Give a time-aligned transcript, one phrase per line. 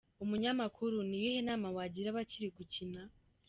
[0.23, 3.01] Umunyamakuru: Ni iyihe nama wagira abakiri gukina?.